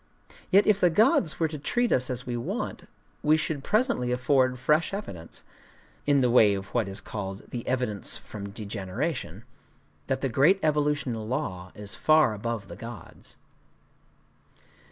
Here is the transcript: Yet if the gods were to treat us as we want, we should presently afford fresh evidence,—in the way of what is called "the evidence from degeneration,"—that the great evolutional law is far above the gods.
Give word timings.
Yet 0.49 0.65
if 0.65 0.79
the 0.79 0.89
gods 0.89 1.39
were 1.39 1.47
to 1.47 1.59
treat 1.59 1.91
us 1.91 2.09
as 2.09 2.25
we 2.25 2.35
want, 2.35 2.89
we 3.21 3.37
should 3.37 3.63
presently 3.63 4.11
afford 4.11 4.57
fresh 4.57 4.95
evidence,—in 4.95 6.21
the 6.21 6.29
way 6.31 6.55
of 6.55 6.73
what 6.73 6.87
is 6.87 6.99
called 6.99 7.43
"the 7.51 7.67
evidence 7.67 8.17
from 8.17 8.49
degeneration,"—that 8.49 10.21
the 10.21 10.27
great 10.29 10.59
evolutional 10.63 11.27
law 11.27 11.71
is 11.75 11.93
far 11.93 12.33
above 12.33 12.67
the 12.67 12.75
gods. 12.75 13.37